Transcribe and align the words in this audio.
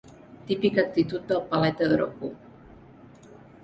Típica 0.51 0.81
actitud 0.85 1.21
del 1.33 1.43
paleta 1.53 1.87
dropo. 1.93 2.33